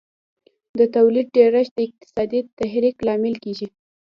[0.79, 3.67] د تولید ډېرښت د اقتصادي تحرک لامل کیږي.